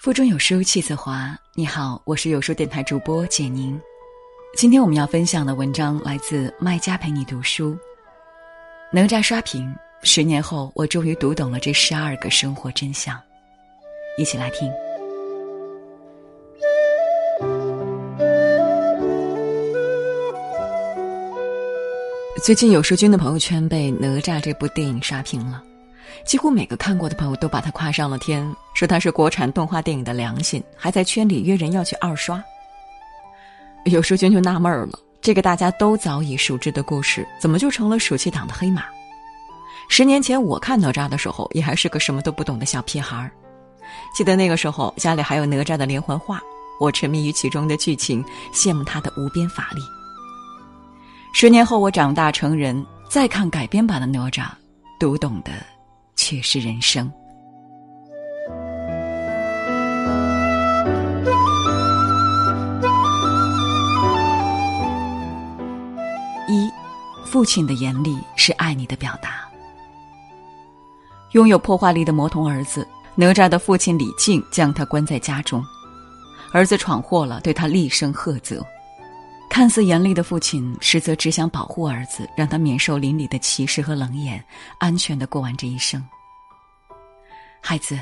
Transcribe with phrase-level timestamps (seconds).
[0.00, 1.36] 腹中有书气自华。
[1.54, 3.78] 你好，我是有书电台主播简宁。
[4.56, 7.76] 今天我们要分享的文章来自卖家陪你读书。
[8.90, 9.70] 哪吒刷屏，
[10.02, 13.14] 十年后我终于读懂了这十二个生活真相。
[14.16, 14.72] 一起来听。
[22.42, 25.62] 最近有书君的朋友圈被哪吒这部电影刷屏了。
[26.24, 32.42] 几乎每个看过的朋友都把它夸上了天，说它是国产动画电影的良心，还在圈里约人要去二刷。
[33.84, 38.84] 有书君就纳闷了：这个大家都早已熟知的故事，怎么就成了暑期档的黑马？
[39.88, 43.30] 十年前我看哪吒的时候，也还是个什么都不懂的小屁孩儿。
[44.14, 46.40] 记得那个时候家里还有哪吒的连环画，
[46.78, 49.80] 我沉迷于其中的剧情，羡慕他的无边法力。
[51.32, 54.46] 十年后我长大成人，再看改编版的哪吒，
[54.98, 55.50] 读懂的。
[56.30, 57.12] 却是人生。
[66.46, 66.70] 一，
[67.26, 69.40] 父亲的严厉是爱你的表达。
[71.32, 72.86] 拥有破坏力的魔童儿子
[73.16, 75.60] 哪吒的父亲李靖将他关在家中，
[76.52, 78.64] 儿子闯祸了，对他厉声喝责。
[79.48, 84.40] 看似严厉的父亲，实则只想保护儿子，让他免受邻里的歧视和冷眼，
[84.78, 86.00] 安全的过完这一生。
[87.62, 87.98] 孩子，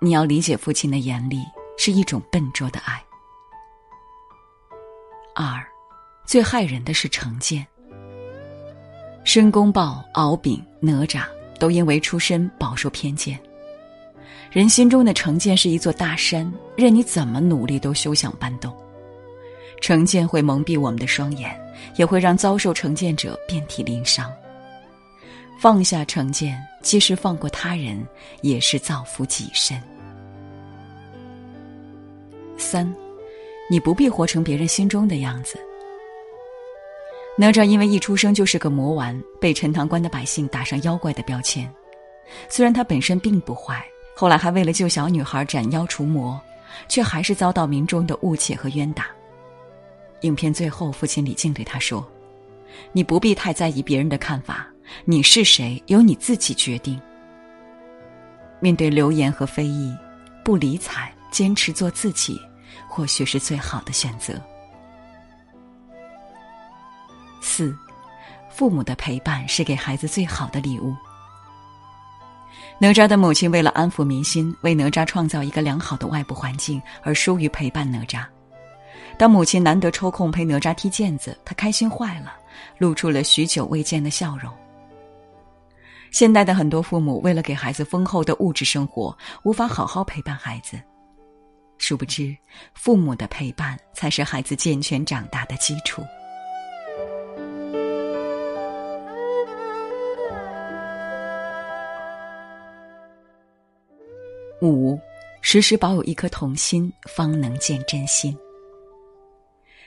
[0.00, 1.38] 你要理解父亲的严厉
[1.76, 3.02] 是一种笨拙的爱。
[5.34, 5.64] 二，
[6.26, 7.66] 最害人的是成见。
[9.24, 11.22] 申公豹、敖丙、哪吒
[11.58, 13.38] 都因为出身饱受偏见。
[14.50, 18.74] 人心中的成见是一座大山，任你怎么努力都休想搬动。
[19.80, 21.58] 成见会蒙蔽我们的双眼，
[21.96, 24.32] 也会让遭受成见者遍体鳞伤。
[25.62, 28.04] 放下成见，即使放过他人，
[28.40, 29.80] 也是造福己身。
[32.58, 32.92] 三，
[33.70, 35.56] 你不必活成别人心中的样子。
[37.38, 41.72] 哪吒因为一出生就是个魔丸，被陈塘关的百姓打上妖怪的标签。
[42.48, 46.40] 虽然他本身并不坏，后来还为了救小女孩斩妖除魔，
[46.88, 49.06] 却还是遭到民众的误解和冤打。
[50.22, 52.04] 影片最后，父亲李靖对他说
[52.90, 54.68] ：“你不必太在意别人的看法，
[55.04, 57.00] 你是谁，由你自己决定。
[58.60, 59.94] 面对流言和非议，
[60.44, 62.40] 不理睬，坚持做自己，
[62.88, 64.34] 或许是最好的选择。”
[67.42, 67.76] 四，
[68.48, 70.94] 父母的陪伴是给孩子最好的礼物。
[72.78, 78.24] 哪吒的母亲为了安抚民心，为哪吒创造一个良好的外部环境，而疏于陪伴哪吒。
[79.18, 82.32] 当母亲难得抽空陪哪吒踢毽子，他开心坏了，
[82.78, 84.52] 露出了许久未见的笑容。
[86.12, 90.78] 现代的很多父母为了给孩子丰厚的物质生活，无法好好陪伴孩子，
[91.78, 92.36] 殊不知，
[92.74, 96.02] 父母的陪伴才是孩子健全长大的基础。
[104.60, 105.00] 五，
[105.40, 108.36] 时时保有一颗童心，方能见真心。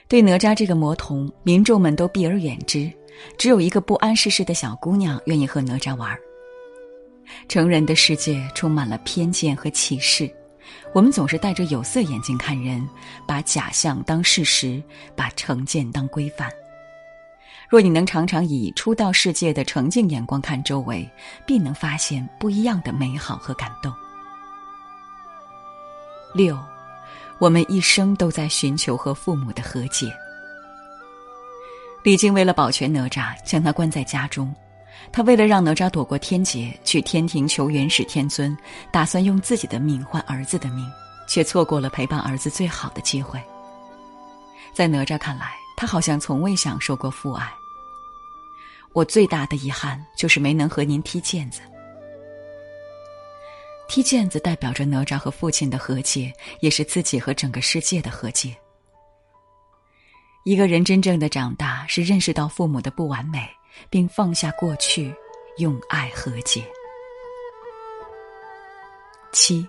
[0.08, 2.92] 对哪吒这个魔童，民众们都避而远之，
[3.38, 6.16] 只有一个不谙世事的小姑娘愿意和哪吒玩。
[7.48, 10.30] 成人的世界充满了偏见和歧视，
[10.92, 12.88] 我们总是戴着有色眼镜看人，
[13.26, 14.82] 把假象当事实，
[15.14, 16.50] 把成见当规范。
[17.68, 21.08] 若你能常常以初到世界的澄净眼光看周围，
[21.44, 23.92] 必能发现不一样的美好和感动。
[26.34, 26.56] 六。
[27.38, 30.10] 我们一生都在寻求和父母的和解。
[32.06, 34.54] 李靖为了保全哪吒，将他关在家中。
[35.10, 38.56] 他为了让哪吒躲过天劫，去天庭求元始天尊，
[38.92, 40.88] 打算用自己的命换儿子的命，
[41.26, 43.42] 却错过了陪伴儿子最好的机会。
[44.72, 47.52] 在哪吒看来，他好像从未享受过父爱。
[48.92, 51.60] 我最大的遗憾就是没能和您踢毽子。
[53.88, 58.56] 踢毽子代表着哪吒和父亲的和解，也是自己和整个世界的和解。
[60.46, 63.50] 一个人真正的长大，是认识到父母的不完美，
[63.90, 65.12] 并放下过去，
[65.58, 66.62] 用爱和解。
[69.32, 69.66] 七，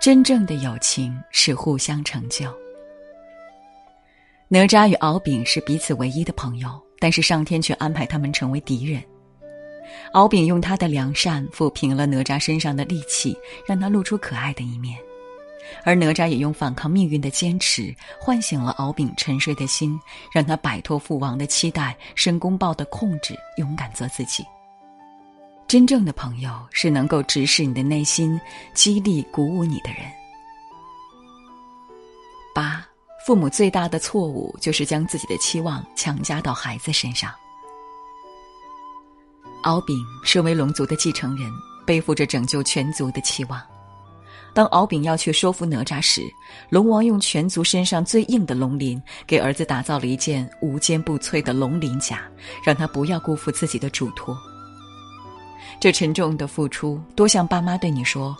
[0.00, 2.52] 真正的友情是互相成就。
[4.48, 9.00] 哪吒与敖丙是彼此唯一的朋友，但是上天却安排他们成为敌人。
[10.14, 14.96] 敖丙用他的良善抚平了哪吒身上的戾气，让他露出可爱的一面；
[15.84, 19.98] 而哪吒也用反抗命运的坚持，唤醒了敖丙沉睡的心，
[20.32, 24.44] 让他摆脱父王的期待、申公豹的控制，勇敢做自己。
[25.68, 28.38] 真正的朋友是能够直视你的内心、
[28.74, 30.00] 激励鼓舞你的人。
[32.54, 32.86] 八，
[33.26, 37.32] 父母最大的错误就是将自己的期望强加到孩子身上。
[39.62, 41.50] 敖丙身为龙族的继承人，
[41.86, 43.71] 背负着拯救全族的期望。
[44.54, 46.22] 当敖丙要去说服哪吒时，
[46.68, 52.22] 龙王用全族身上最硬的龙鳞给儿子打造了一件无坚不摧的龙鳞甲，
[52.64, 54.36] 让他不要辜负自己的嘱托。
[55.80, 58.36] 这沉重的付出，多像爸妈对你说：“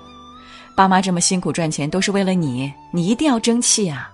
[0.77, 4.11] 爸妈这么辛苦赚钱，都是为了你，你一定要争气啊！”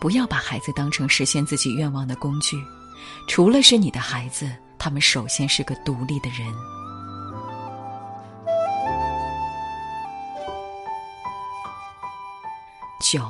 [0.00, 2.56] 不要把孩子当成实现自己愿望的工具，
[3.28, 6.46] 除了是你的孩子，他们首先是个独立的人。
[13.12, 13.28] 九，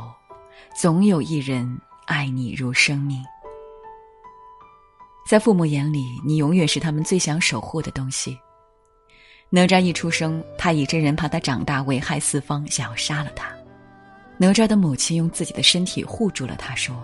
[0.77, 3.25] 总有一人爱你如生命。
[5.27, 8.39] 在父母眼里，你永远是他们最想守护的东西。
[9.49, 13.51] 哪吒一出生，太乙真人怕他长大危害四方，想要杀了他。
[14.37, 16.95] 哪吒的母亲用自己的身体护住了他，说：“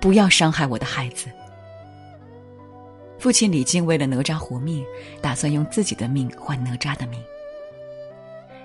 [0.00, 1.26] 不要伤害我的孩子。”
[3.18, 4.86] 父亲李靖为了哪吒活命，
[5.20, 7.20] 打算用自己的命换哪吒的命。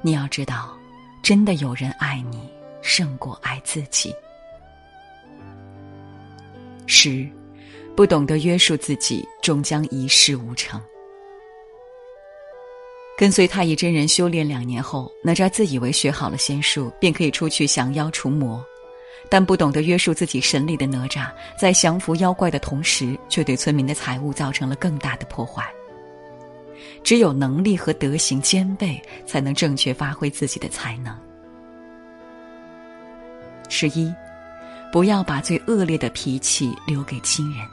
[0.03, 0.77] 你要知道，
[1.23, 2.47] 真的有人爱你。
[2.83, 4.13] 胜过爱自己。
[6.85, 7.27] 十，
[7.95, 10.79] 不懂得约束自己，终将一事无成。
[13.17, 18.63] 跟随太乙真人修炼两年后，哪吒自以为学好了仙术，便可以出去降妖除魔，
[19.29, 25.71] 但不懂得约束自己神力的哪吒，在降服妖怪的同时，却对村民的财物造成了更大的破坏。
[27.03, 31.15] 只有能力和德行兼备，才能正确发挥自己的才能。
[33.69, 34.13] 十一，
[34.91, 37.67] 不要把最恶劣的脾气留给亲人。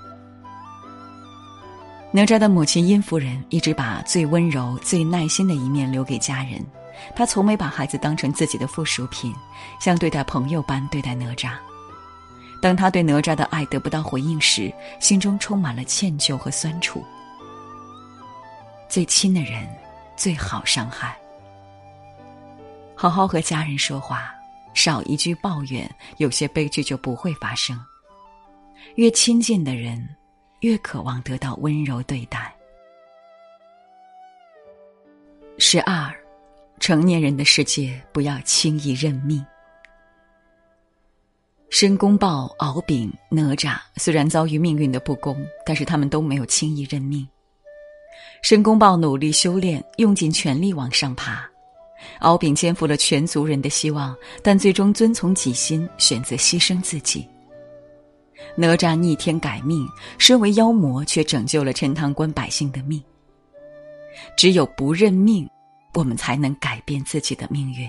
[2.13, 6.65] 哪吒的母亲殷夫人一直把最温柔、最耐心的一面留给家人，
[7.15, 9.33] 她从没把孩子当成自己的附属品，
[9.81, 11.53] 像对待朋友般对待哪吒。
[12.61, 17.03] 当他对哪吒的爱得不到回应时，心中充满了歉疚和酸楚。
[18.89, 19.67] 最亲的人，
[20.17, 21.17] 最好伤害。
[22.95, 24.35] 好好和家人说话。
[24.75, 25.89] 少一句抱怨，
[26.19, 27.79] 有些悲剧就不会发生。
[28.95, 30.09] 越亲近的人，
[30.61, 32.55] 越渴望得到温柔对待。
[35.59, 36.11] 十二，
[36.79, 39.45] 成年人的世界不要轻易认命。
[41.69, 47.27] 申公豹、敖丙、哪吒虽然遭遇命运的不公，但是他们都没有轻易认命。
[48.43, 51.50] 申公豹努力修炼，用尽全力往上爬。
[52.19, 57.27] 敖丙肩负了全族人的希望，但最终遵从己心，选择牺牲自己。
[58.57, 63.03] 哪吒逆天改命，身为妖魔，却拯救了陈塘关百姓的命。
[64.37, 65.49] 只有不认命，
[65.95, 67.89] 我们才能改变自己的命运。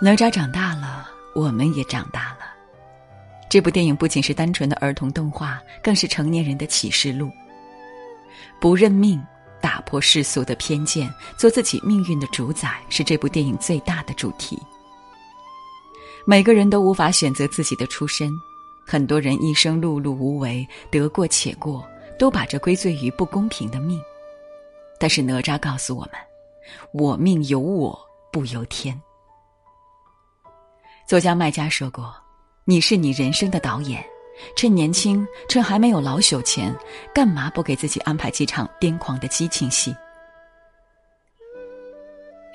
[0.00, 2.31] 哪吒长大了，我们也长大。
[3.52, 7.30] 这部电影不仅是单纯的儿童动画，更是成年人的启示录。
[8.58, 9.22] 不认命，
[9.60, 14.58] 打破世俗的偏见，做自己命运的主宰，是这部电影最大的主题。
[16.24, 18.32] 每个人都无法选择自己的出身，
[18.86, 21.86] 很多人一生碌碌无为，得过且过，
[22.18, 24.00] 都把这归罪于不公平的命。
[24.98, 26.12] 但是哪吒告诉我们：
[26.90, 28.00] 我命由我
[28.32, 28.98] 不由天。
[31.06, 32.21] 作家麦家说过。
[32.64, 34.04] 你是你人生的导演，
[34.54, 36.72] 趁年轻，趁还没有老朽前，
[37.12, 39.92] 干嘛不给自己安排几场癫狂的激情戏？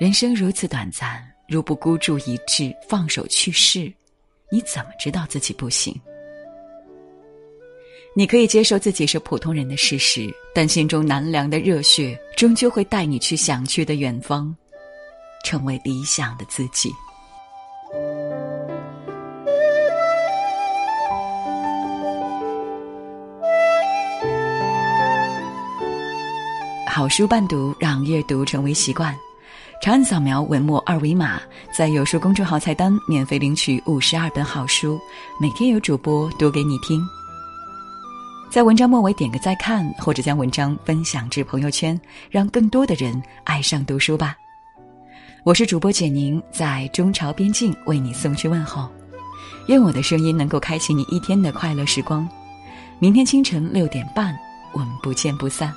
[0.00, 3.92] 人生如此短暂，如不孤注一掷，放手去试，
[4.50, 5.94] 你怎么知道自己不行？
[8.16, 14.56] 你可以接受自己是普通人的事实，但心中难凉的热血，终究会带你去想去的远方，
[15.44, 16.90] 成为理想的自己。
[26.98, 29.16] 好书伴读，让阅读成为习惯。
[29.80, 31.40] 长按扫描文末二维码，
[31.72, 34.98] 在有书公众号菜单免费领取五十二本好书，
[35.40, 37.00] 每天有主播读给你听。
[38.50, 41.96] 在文章末尾点个再看，或者将文章分享至朋友圈，
[42.32, 44.36] 让更多的人爱上读书吧。
[45.44, 48.88] 我是主播简宁，在中朝边境为你送去问候。
[49.68, 52.28] 愿我的声音能够开启你一天的快乐时光。
[52.98, 54.36] 明天清晨六点半，
[54.72, 55.72] 我们不见不散。